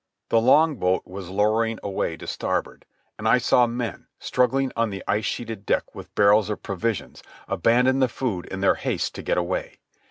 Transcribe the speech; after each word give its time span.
The 0.29 0.41
longboat 0.41 1.05
was 1.05 1.29
lowering 1.29 1.77
away 1.83 2.17
to 2.17 2.37
larboard, 2.43 2.85
and 3.19 3.27
I 3.27 3.37
saw 3.37 3.67
men, 3.67 4.07
struggling 4.17 4.71
on 4.75 4.89
the 4.89 5.03
ice 5.07 5.25
sheeted 5.25 5.63
deck 5.63 5.93
with 5.93 6.15
barrels 6.15 6.49
of 6.49 6.63
provisions, 6.63 7.21
abandon 7.47 7.99
the 7.99 8.07
food 8.07 8.47
in 8.47 8.61
their 8.61 8.73
haste 8.73 9.13
to 9.13 9.21
get 9.21 9.37
away. 9.37 9.77